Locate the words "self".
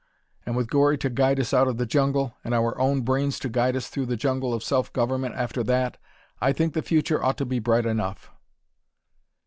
4.63-4.91